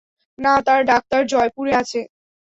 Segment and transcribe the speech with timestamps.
[0.39, 1.99] না, তার ডাক্তার জয়পুরে আছে।